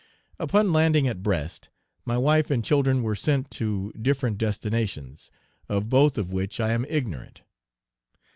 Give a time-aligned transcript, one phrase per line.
[0.39, 1.69] Upon landing at Brest,
[2.05, 5.29] my wife and children were sent to different destinations,
[5.69, 7.43] of both of which I am ignorant.